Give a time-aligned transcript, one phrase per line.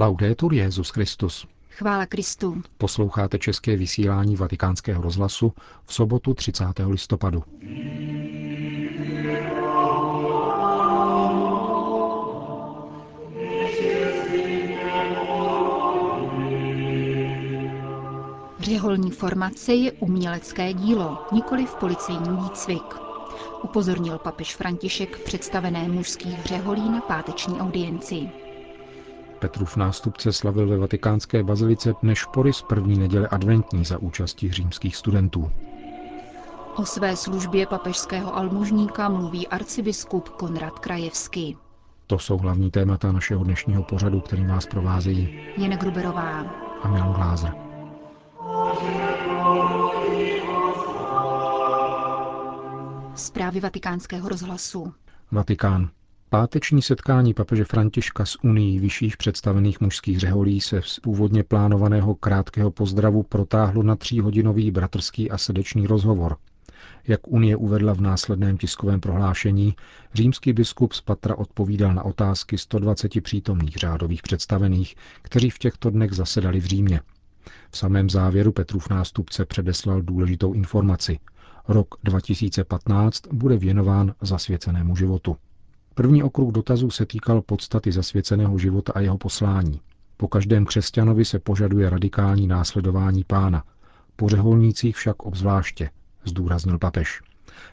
[0.00, 1.46] Laudetur Jezus Christus.
[1.70, 2.62] Chvála Kristu.
[2.78, 5.52] Posloucháte české vysílání Vatikánského rozhlasu
[5.84, 6.64] v sobotu 30.
[6.86, 7.44] listopadu.
[18.60, 22.94] Řeholní formace je umělecké dílo, nikoli v policejní výcvik.
[23.62, 28.30] Upozornil papež František představené mužských řeholí na páteční audienci.
[29.40, 35.50] Petrův nástupce slavil ve vatikánské bazilice Nešpory z první neděle adventní za účasti římských studentů.
[36.76, 41.56] O své službě papežského almužníka mluví arcibiskup Konrad Krajevský.
[42.06, 46.40] To jsou hlavní témata našeho dnešního pořadu, který vás provázejí Jena Gruberová
[46.82, 47.52] a Milan Glázer.
[53.14, 54.92] Zprávy vatikánského rozhlasu.
[55.30, 55.88] Vatikán.
[56.32, 62.70] Páteční setkání papeže Františka s Unii vyšších představených mužských řeholí se z původně plánovaného krátkého
[62.70, 66.36] pozdravu protáhlo na tříhodinový bratrský a srdečný rozhovor.
[67.08, 69.74] Jak Unie uvedla v následném tiskovém prohlášení,
[70.14, 76.12] římský biskup z Patra odpovídal na otázky 120 přítomných řádových představených, kteří v těchto dnech
[76.12, 77.00] zasedali v Římě.
[77.70, 81.18] V samém závěru Petrův nástupce předeslal důležitou informaci.
[81.68, 85.36] Rok 2015 bude věnován zasvěcenému životu.
[85.94, 89.80] První okruh dotazů se týkal podstaty zasvěceného života a jeho poslání.
[90.16, 93.64] Po každém křesťanovi se požaduje radikální následování pána,
[94.16, 95.90] po řeholnících však obzvláště,
[96.24, 97.20] zdůraznil papež.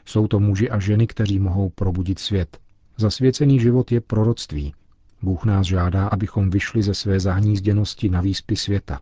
[0.04, 2.58] Jsou to muži a ženy, kteří mohou probudit svět.
[2.96, 4.74] Zasvěcený život je proroctví.
[5.22, 9.00] Bůh nás žádá, abychom vyšli ze své zahnízděnosti na výspy světa.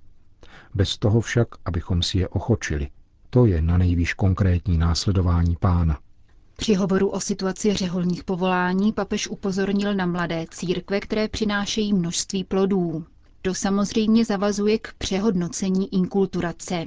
[0.74, 2.88] Bez toho však, abychom si je ochočili.
[3.30, 5.98] To je na nejvýš konkrétní následování pána.
[6.56, 13.04] Při hovoru o situaci řeholních povolání papež upozornil na mladé církve, které přinášejí množství plodů.
[13.42, 16.84] To samozřejmě zavazuje k přehodnocení inkulturace.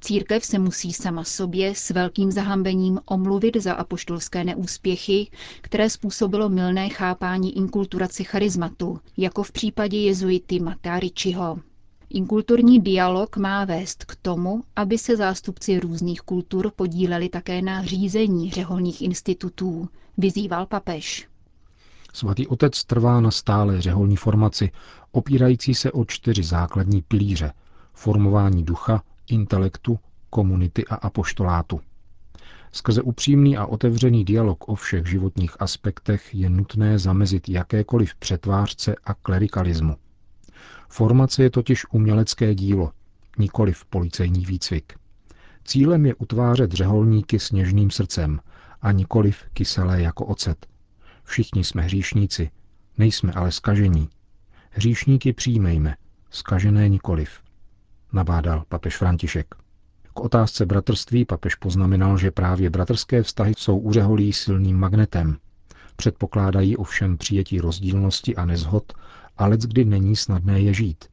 [0.00, 6.88] Církev se musí sama sobě s velkým zahambením omluvit za apoštolské neúspěchy, které způsobilo milné
[6.88, 11.58] chápání inkulturace charizmatu, jako v případě jezuity Matáričiho.
[12.10, 18.50] Inkulturní dialog má vést k tomu, aby se zástupci různých kultur podíleli také na řízení
[18.50, 21.28] řeholních institutů, vyzýval papež.
[22.12, 24.70] Svatý otec trvá na stále řeholní formaci,
[25.12, 27.52] opírající se o čtyři základní pilíře
[27.92, 29.98] formování ducha, intelektu,
[30.30, 31.80] komunity a apoštolátu.
[32.72, 39.14] Skrze upřímný a otevřený dialog o všech životních aspektech je nutné zamezit jakékoliv přetvářce a
[39.14, 39.96] klerikalismu.
[40.88, 42.92] Formace je totiž umělecké dílo,
[43.38, 44.92] nikoli v policejní výcvik.
[45.64, 48.40] Cílem je utvářet řeholníky s něžným srdcem
[48.82, 50.66] a nikoliv kyselé jako ocet.
[51.24, 52.50] Všichni jsme hříšníci,
[52.98, 54.08] nejsme ale skažení.
[54.70, 55.96] Hříšníky přijmejme,
[56.30, 57.30] skažené nikoliv.
[58.12, 59.54] Nabádal papež František.
[60.14, 63.92] K otázce bratrství papež poznamenal, že právě bratrské vztahy jsou u
[64.32, 65.36] silným magnetem.
[65.96, 68.92] Předpokládají ovšem přijetí rozdílnosti a nezhod
[69.38, 71.04] a kdy není snadné je žít.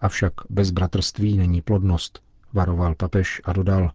[0.00, 3.90] Avšak bez bratrství není plodnost, varoval papež a dodal,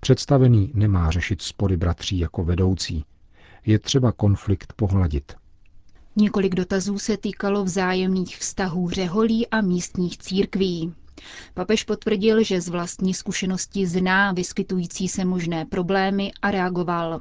[0.00, 3.04] představený nemá řešit spory bratří jako vedoucí.
[3.66, 5.32] Je třeba konflikt pohladit.
[6.16, 10.94] Několik dotazů se týkalo vzájemných vztahů řeholí a místních církví.
[11.54, 17.20] Papež potvrdil, že z vlastní zkušenosti zná vyskytující se možné problémy a reagoval.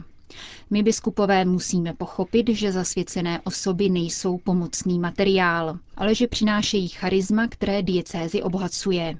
[0.69, 7.83] My biskupové musíme pochopit, že zasvěcené osoby nejsou pomocný materiál, ale že přinášejí charisma, které
[7.83, 9.17] diecézy obohacuje.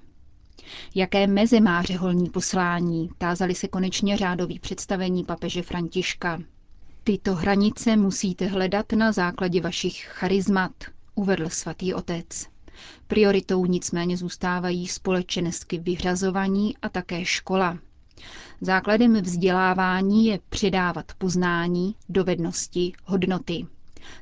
[0.96, 6.40] Jaké meze má řeholní poslání, tázali se konečně řádoví představení papeže Františka.
[7.04, 10.72] Tyto hranice musíte hledat na základě vašich charizmat,
[11.16, 12.48] uvedl svatý otec.
[13.08, 17.78] Prioritou nicméně zůstávají společensky vyhrazovaní a také škola.
[18.62, 23.66] Základem vzdělávání je předávat poznání, dovednosti, hodnoty.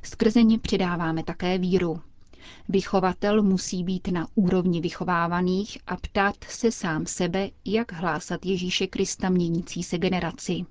[0.02, 2.00] Skrze ně předáváme také víru.
[2.68, 9.28] Vychovatel musí být na úrovni vychovávaných a ptát se sám sebe, jak hlásat Ježíše Krista
[9.28, 10.64] měnící se generaci.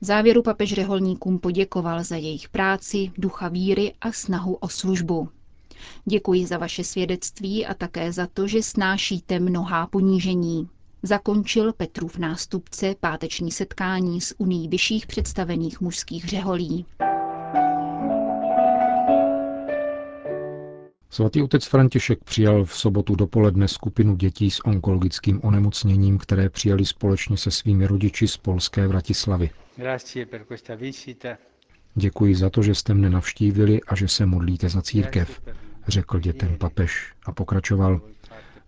[0.00, 5.28] V závěru papež řeholníkům poděkoval za jejich práci, ducha víry a snahu o službu.
[6.04, 10.68] Děkuji za vaše svědectví a také za to, že snášíte mnohá ponížení
[11.02, 16.86] zakončil Petrův nástupce páteční setkání s Unii vyšších představených mužských řeholí.
[21.12, 27.36] Svatý otec František přijal v sobotu dopoledne skupinu dětí s onkologickým onemocněním, které přijali společně
[27.36, 29.50] se svými rodiči z polské Vratislavy.
[31.94, 35.40] Děkuji za to, že jste mne navštívili a že se modlíte za církev.
[35.88, 38.00] řekl dětem papež a pokračoval.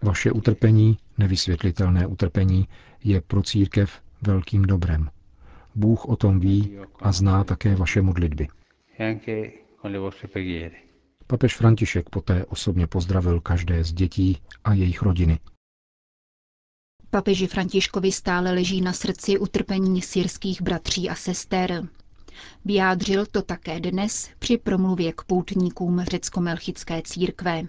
[0.03, 2.69] Vaše utrpení, nevysvětlitelné utrpení,
[3.05, 5.11] je pro církev velkým dobrem.
[5.75, 8.49] Bůh o tom ví a zná také vaše modlitby.
[11.27, 15.39] Papež František poté osobně pozdravil každé z dětí a jejich rodiny.
[17.11, 21.89] Papeži Františkovi stále leží na srdci utrpení syrských bratří a sester.
[22.65, 27.63] Vyjádřil to také dnes při promluvě k poutníkům řecko-melchické církve.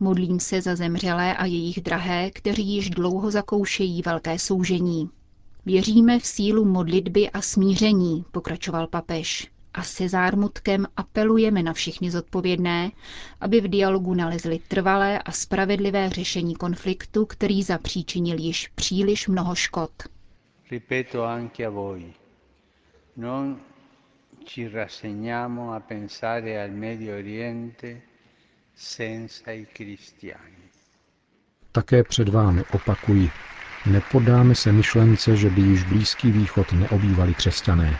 [0.00, 5.10] Modlím se za zemřelé a jejich drahé, kteří již dlouho zakoušejí velké soužení.
[5.66, 9.50] Věříme v sílu modlitby a smíření, pokračoval papež.
[9.74, 12.90] A se zármutkem apelujeme na všechny zodpovědné,
[13.40, 19.90] aby v dialogu nalezli trvalé a spravedlivé řešení konfliktu, který zapříčinil již příliš mnoho škod.
[20.70, 22.12] Ripeto anche a voi.
[23.16, 23.60] Non
[24.44, 28.00] ci rassegniamo a pensare al Medio Oriente.
[31.72, 33.30] Také před vámi opakuji,
[33.90, 37.98] nepodáme se myšlence, že by již Blízký východ neobývali křesťané.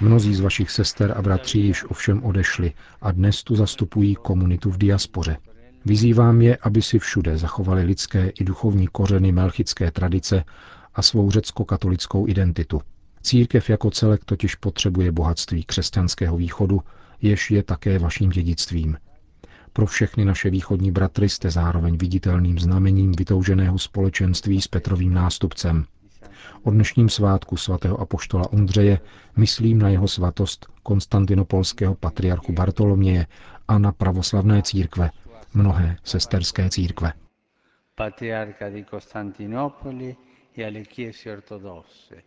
[0.00, 4.78] Mnozí z vašich sester a bratří již ovšem odešli a dnes tu zastupují komunitu v
[4.78, 5.36] diaspoře.
[5.84, 10.44] Vyzývám je, aby si všude zachovali lidské i duchovní kořeny melchické tradice
[10.94, 12.80] a svou řecko-katolickou identitu.
[13.22, 16.80] Církev jako celek totiž potřebuje bohatství křesťanského východu,
[17.22, 18.96] jež je také vaším dědictvím.
[19.76, 25.84] Pro všechny naše východní bratry jste zároveň viditelným znamením vytouženého společenství s Petrovým nástupcem.
[26.62, 29.00] O dnešním svátku svatého apoštola Ondřeje
[29.36, 33.26] myslím na jeho svatost konstantinopolského patriarchu Bartoloměje
[33.68, 35.10] a na pravoslavné církve,
[35.54, 37.12] mnohé sesterské církve.
[37.94, 40.16] Patriarcha di Costantinopoli
[40.56, 42.22] e alle chiese ortodosse,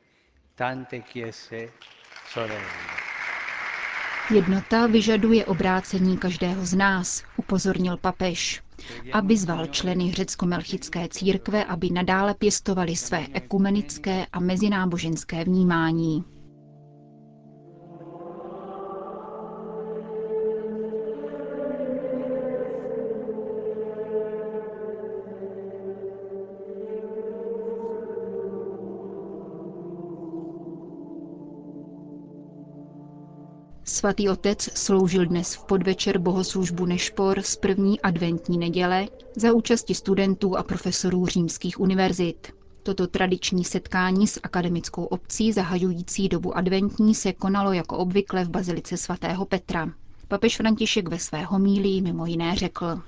[0.55, 1.69] tante chiese
[2.33, 2.98] sorelle.
[4.31, 8.61] Jednota vyžaduje obrácení každého z nás, upozornil papež
[9.13, 16.23] a vyzval členy řecko-melchické církve, aby nadále pěstovali své ekumenické a mezináboženské vnímání.
[33.89, 40.57] Svatý otec sloužil dnes v podvečer bohoslužbu Nešpor z první adventní neděle za účasti studentů
[40.57, 42.53] a profesorů římských univerzit.
[42.83, 48.97] Toto tradiční setkání s akademickou obcí zahajující dobu adventní se konalo jako obvykle v bazilice
[48.97, 49.89] svatého Petra.
[50.27, 53.01] Papež František ve své homílii mimo jiné řekl.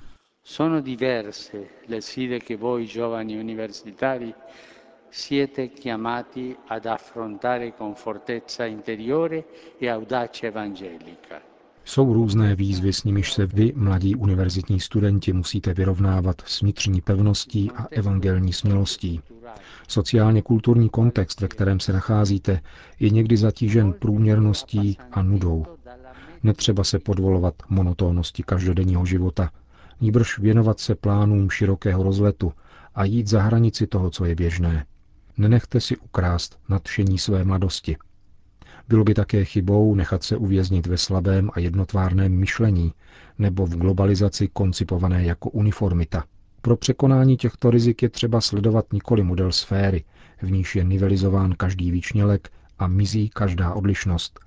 [0.44, 1.58] Sono diverse
[1.90, 4.34] le sfide che voi giovani universitari
[5.12, 9.46] siete chiamati ad affrontare con fortezza interiore
[9.78, 11.42] e audacia evangelica.
[11.86, 17.72] Jsou různé výzvy, s nimiž se vy, mladí univerzitní studenti, musíte vyrovnávat s vnitřní pevností
[17.76, 19.22] a evangelní smělostí.
[19.88, 22.62] Sociálně kulturní kontext, ve kterém se nacházíte,
[23.00, 25.66] je někdy zatížen průměrností a nudou.
[26.44, 29.50] Netřeba se podvolovat monotónnosti každodenního života,
[30.02, 32.54] níbrž věnovat se plánům širokého rozletu
[32.96, 34.86] a jít za hranici toho, co je běžné.
[35.38, 37.98] Nenechte si ukrást nadšení své mladosti.
[38.88, 42.94] Bylo by také chybou nechat se uvěznit ve slabém a jednotvárném myšlení
[43.40, 46.24] nebo v globalizaci koncipované jako uniformita.
[46.62, 50.04] Pro překonání těchto rizik je třeba sledovat nikoli model sféry,
[50.42, 54.40] v níž je nivelizován každý výčnělek a mizí každá odlišnost,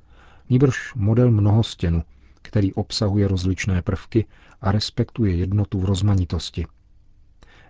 [0.51, 2.03] nýbrž model mnohostěnu,
[2.43, 4.27] který obsahuje rozličné prvky
[4.61, 6.67] a respektuje jednotu v rozmanitosti.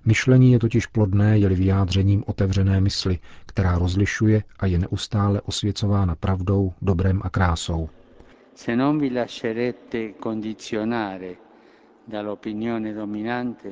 [0.06, 6.72] Myšlení je totiž plodné, je-li vyjádřením otevřené mysli, která rozlišuje a je neustále osvěcována pravdou,
[6.82, 7.88] dobrem a krásou.
[8.54, 11.34] Se non vi lascerete condizionare
[12.08, 13.70] dall'opinione dominante,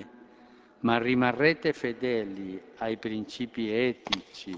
[0.83, 4.53] ma rimarrete fedeli ai principi etici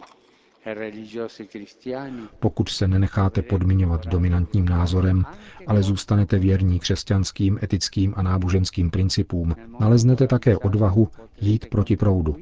[2.41, 5.25] pokud se nenecháte podmiňovat dominantním názorem,
[5.67, 11.09] ale zůstanete věrní křesťanským, etickým a náboženským principům, naleznete také odvahu
[11.41, 12.37] jít proti proudu.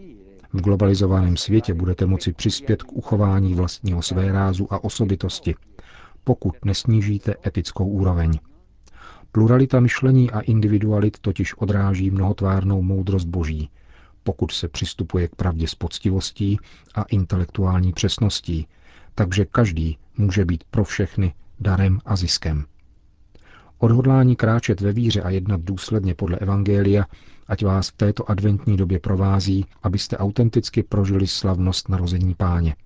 [0.53, 5.55] V globalizovaném světě budete moci přispět k uchování vlastního svérázu a osobitosti,
[6.25, 8.39] pokud nesnížíte etickou úroveň.
[9.33, 13.71] Pluralita myšlení a individualit totiž odráží mnohotvárnou moudrost Boží,
[14.23, 16.59] pokud se přistupuje k pravdě s poctivostí
[16.95, 18.67] a intelektuální přesností,
[19.15, 22.65] takže každý může být pro všechny darem a ziskem.
[23.79, 27.07] Odhodlání kráčet ve víře a jednat důsledně podle Evangelia,
[27.47, 32.77] ať vás v této adventní době provází, abyste autenticky prožili slavnost narození páně.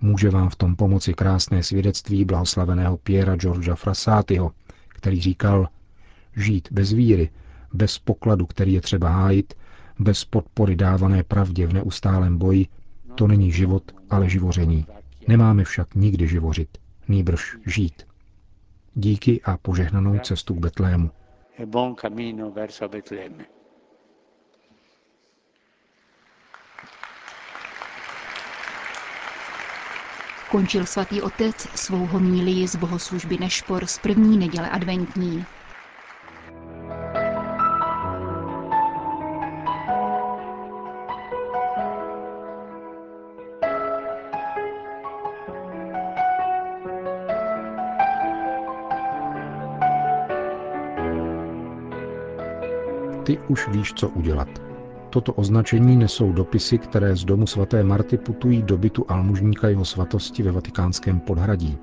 [0.00, 4.52] Může vám v tom pomoci krásné svědectví blahoslaveného Piera Georgia Frasátyho,
[4.88, 5.68] který říkal,
[6.36, 7.30] žít bez víry
[7.72, 9.54] bez pokladu, který je třeba hájit,
[9.98, 12.66] bez podpory dávané pravdě v neustálém boji,
[13.14, 14.86] to není život, ale živoření.
[15.28, 16.68] Nemáme však nikdy živořit,
[17.08, 18.02] nýbrž žít.
[18.94, 21.10] Díky a požehnanou cestu k Betlému.
[30.50, 35.44] Končil svatý otec svou homílii z bohoslužby Nešpor z první neděle adventní.
[53.24, 54.48] Ty už víš, co udělat.
[55.10, 60.42] Toto označení nesou dopisy, které z domu svaté Marty putují do bytu almužníka jeho svatosti
[60.42, 61.78] ve vatikánském podhradí.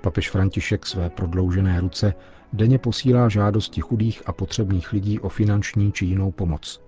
[0.00, 2.14] Papež František své prodloužené ruce
[2.52, 6.82] denně posílá žádosti chudých a potřebných lidí o finanční či jinou pomoc.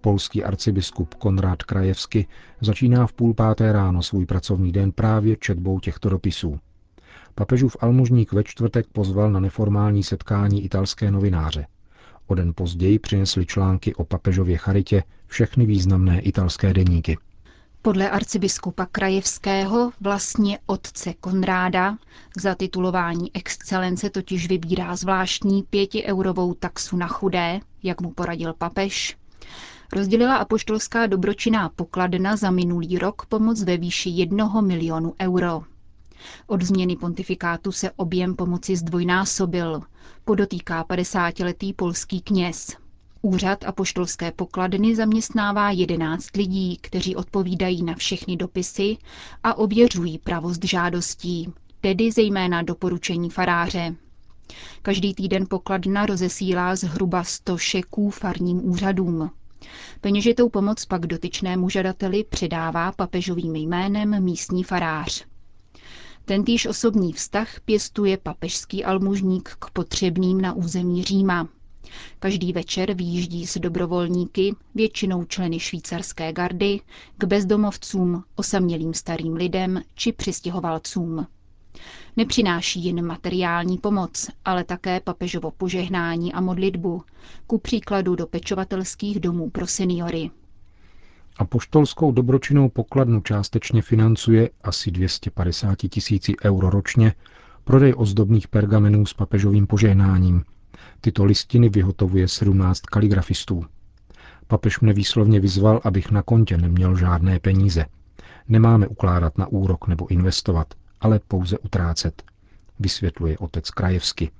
[0.00, 2.26] Polský arcibiskup Konrád Krajevsky
[2.60, 6.58] začíná v půl páté ráno svůj pracovní den právě četbou těchto dopisů.
[7.34, 11.66] Papežův almužník ve čtvrtek pozval na neformální setkání italské novináře.
[12.26, 17.18] O den později přinesli články o papežově charitě všechny významné italské deníky.
[17.82, 21.98] Podle arcibiskupa Krajevského vlastně otce Konráda
[22.36, 29.16] za titulování excelence totiž vybírá zvláštní pětieurovou taxu na chudé, jak mu poradil papež.
[29.92, 35.62] Rozdělila apoštolská dobročinná pokladna za minulý rok pomoc ve výši jednoho milionu euro.
[36.46, 39.80] Od změny pontifikátu se objem pomoci zdvojnásobil,
[40.24, 42.76] podotýká 50-letý polský kněz.
[43.22, 48.96] Úřad apoštolské pokladny zaměstnává 11 lidí, kteří odpovídají na všechny dopisy
[49.42, 53.94] a ověřují pravost žádostí, tedy zejména doporučení faráře.
[54.82, 59.30] Každý týden pokladna rozesílá zhruba 100 šeků farním úřadům.
[60.00, 65.24] Peněžitou pomoc pak dotyčnému žadateli předává papežovým jménem místní farář.
[66.28, 71.48] Tentýž osobní vztah pěstuje papežský almužník k potřebným na území Říma.
[72.18, 76.80] Každý večer výjíždí s dobrovolníky, většinou členy švýcarské gardy,
[77.18, 81.26] k bezdomovcům, osamělým starým lidem či přistěhovalcům.
[82.16, 87.02] Nepřináší jen materiální pomoc, ale také papežovo požehnání a modlitbu,
[87.46, 90.30] ku příkladu do pečovatelských domů pro seniory.
[91.38, 97.14] A poštolskou dobročinnou pokladnu částečně financuje asi 250 tisíci euro ročně
[97.64, 100.44] prodej ozdobných pergamenů s papežovým požehnáním.
[101.00, 103.64] Tyto listiny vyhotovuje 17 kaligrafistů.
[104.46, 107.86] Papež mne výslovně vyzval, abych na kontě neměl žádné peníze.
[108.48, 112.22] Nemáme ukládat na úrok nebo investovat, ale pouze utrácet,
[112.78, 114.30] vysvětluje otec Krajevsky.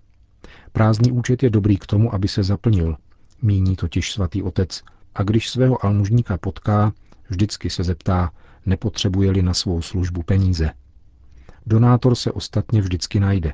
[0.73, 2.97] Prázdný účet je dobrý k tomu, aby se zaplnil,
[3.43, 4.83] míní totiž svatý otec–
[5.17, 6.93] a když svého almužníka potká,
[7.29, 8.31] vždycky se zeptá,
[8.67, 10.71] nepotřebuje-li na svou službu peníze.
[11.67, 13.53] Donátor se ostatně vždycky najde.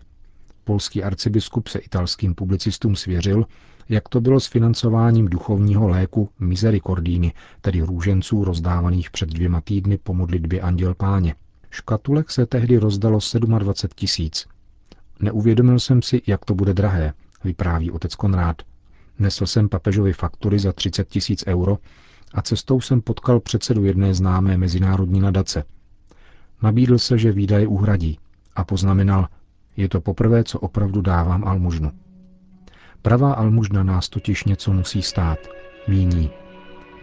[0.64, 3.46] Polský arcibiskup se italským publicistům svěřil,
[3.88, 10.14] jak to bylo s financováním duchovního léku Misericordíny, tedy růženců rozdávaných před dvěma týdny po
[10.14, 11.34] modlitbě Anděl Páně.
[11.70, 14.46] Škatulek se tehdy rozdalo 27 tisíc.
[15.20, 17.12] Neuvědomil jsem si, jak to bude drahé,
[17.44, 18.62] vypráví otec Konrád.
[19.18, 21.78] Nesl jsem papežovi faktury za 30 tisíc euro
[22.34, 25.64] a cestou jsem potkal předsedu jedné známé mezinárodní nadace.
[26.62, 28.18] Nabídl se, že výdaje uhradí
[28.56, 29.28] a poznamenal,
[29.76, 31.92] je to poprvé, co opravdu dávám almužnu.
[33.02, 35.38] Pravá almužna nás totiž něco musí stát,
[35.88, 36.30] míní.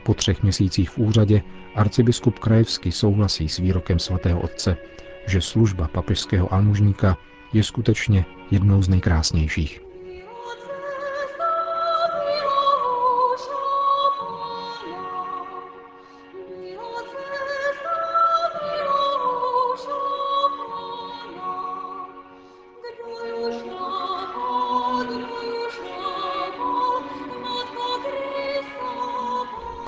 [0.03, 1.41] Po třech měsících v úřadě
[1.75, 4.77] arcibiskup Krajevsky souhlasí s výrokem svatého otce,
[5.27, 7.17] že služba papežského almužníka
[7.53, 9.88] je skutečně jednou z nejkrásnějších.